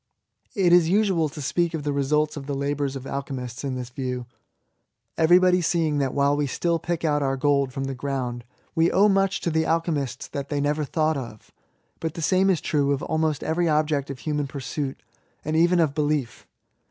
[0.55, 3.93] It is usual to speak of the resultsK of the labours of alchemists in thiB
[3.97, 4.25] view,
[5.15, 8.43] everybody seeing that while we still pick out our gold from the ground,
[8.73, 11.51] we owe much to the alchemists that they never thought of.
[11.99, 15.03] But the same is true of almost every object of human pursuit,
[15.45, 16.47] and even of belief.